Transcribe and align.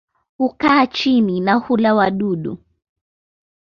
Hukaa 0.37 0.87
chini 0.87 1.39
na 1.39 1.53
hula 1.53 1.93
wadudu. 1.95 2.57